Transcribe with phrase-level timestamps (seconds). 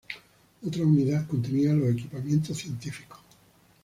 [0.65, 3.19] Otra unidad contenía los equipamientos científicos.